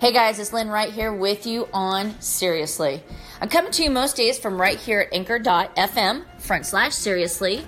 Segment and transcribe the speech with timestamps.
[0.00, 3.02] Hey guys, it's Lynn right here with you on Seriously.
[3.40, 7.66] I'm coming to you most days from right here at anchor.fm front slash seriously.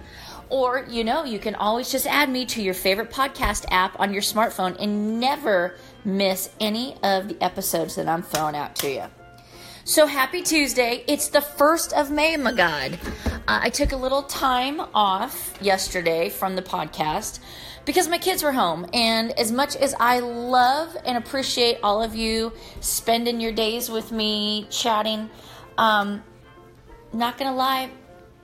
[0.48, 4.12] Or, you know, you can always just add me to your favorite podcast app on
[4.12, 5.74] your smartphone and never
[6.04, 9.04] miss any of the episodes that I'm throwing out to you.
[9.82, 11.02] So happy Tuesday.
[11.08, 12.96] It's the 1st of May, my God.
[13.50, 17.40] Uh, I took a little time off yesterday from the podcast
[17.84, 18.86] because my kids were home.
[18.92, 24.12] And as much as I love and appreciate all of you spending your days with
[24.12, 25.28] me chatting,
[25.78, 26.22] um,
[27.12, 27.90] not gonna lie,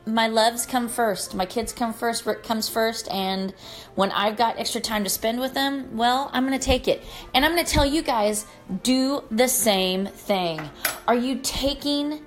[0.06, 1.36] my loves come first.
[1.36, 2.26] My kids come first.
[2.26, 3.08] Rick comes first.
[3.10, 3.54] And
[3.94, 7.02] when I've got extra time to spend with them, well, I'm going to take it.
[7.34, 8.46] And I'm going to tell you guys
[8.84, 10.60] do the same thing.
[11.08, 12.20] Are you taking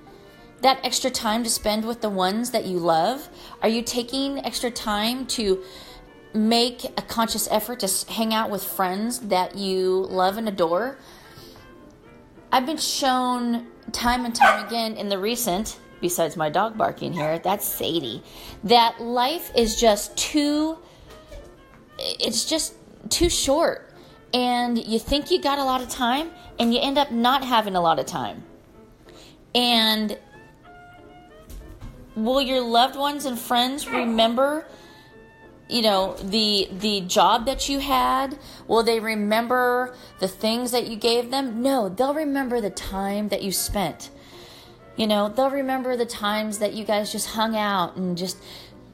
[0.62, 3.28] that extra time to spend with the ones that you love?
[3.62, 5.62] Are you taking extra time to
[6.32, 10.98] make a conscious effort to hang out with friends that you love and adore?
[12.52, 17.38] I've been shown time and time again in the recent besides my dog barking here,
[17.38, 18.22] that's Sadie,
[18.64, 20.78] that life is just too,
[21.98, 22.74] it's just
[23.08, 23.92] too short.
[24.32, 27.74] And you think you got a lot of time, and you end up not having
[27.74, 28.44] a lot of time.
[29.54, 30.16] And
[32.16, 34.66] will your loved ones and friends remember?
[35.68, 40.96] you know the the job that you had will they remember the things that you
[40.96, 44.10] gave them no they'll remember the time that you spent
[45.00, 48.36] you know, they'll remember the times that you guys just hung out and just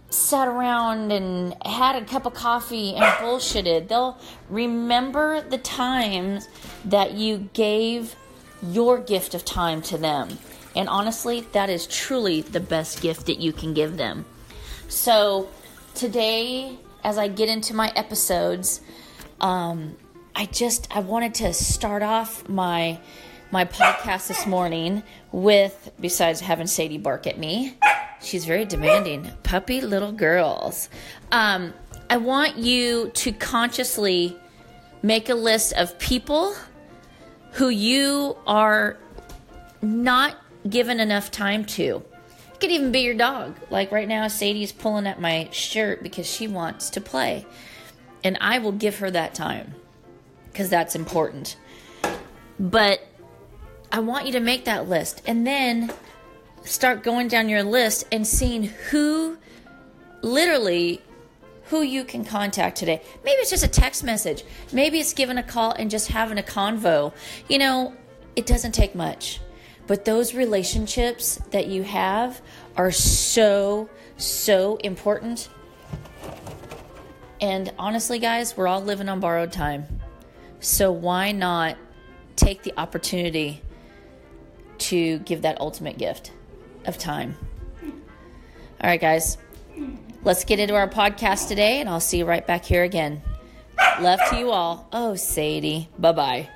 [0.08, 3.88] sat around and had a cup of coffee and bullshitted.
[3.88, 4.16] They'll
[4.48, 6.48] remember the times
[6.84, 8.14] that you gave
[8.62, 10.38] your gift of time to them.
[10.76, 14.26] And honestly, that is truly the best gift that you can give them.
[14.88, 15.48] So,
[15.94, 18.82] today, as I get into my episodes,
[19.40, 19.96] um,
[20.34, 23.00] I just I wanted to start off my
[23.50, 27.76] my podcast this morning with, besides having Sadie bark at me,
[28.20, 30.88] she's very demanding, puppy little girls.
[31.32, 31.72] Um,
[32.10, 34.36] I want you to consciously
[35.02, 36.54] make a list of people
[37.52, 38.98] who you are
[39.80, 40.36] not
[40.68, 42.02] given enough time to.
[42.52, 43.56] It could even be your dog.
[43.70, 47.46] Like right now, Sadie's pulling at my shirt because she wants to play.
[48.24, 49.74] And I will give her that time
[50.50, 51.56] because that's important.
[52.58, 53.06] But
[53.92, 55.92] I want you to make that list and then
[56.64, 59.38] start going down your list and seeing who
[60.22, 61.02] literally
[61.64, 63.02] who you can contact today.
[63.24, 64.44] Maybe it's just a text message.
[64.72, 67.12] Maybe it's giving a call and just having a convo.
[67.48, 67.94] You know,
[68.34, 69.40] it doesn't take much.
[69.86, 72.40] But those relationships that you have
[72.76, 75.48] are so, so important.
[77.40, 79.86] And honestly, guys, we're all living on borrowed time.
[80.60, 81.76] So why not
[82.36, 83.62] take the opportunity
[84.78, 86.32] to give that ultimate gift
[86.84, 87.36] of time.
[87.82, 89.38] All right, guys,
[90.22, 93.22] let's get into our podcast today, and I'll see you right back here again.
[94.00, 94.88] Love to you all.
[94.92, 95.88] Oh, Sadie.
[95.98, 96.48] Bye bye.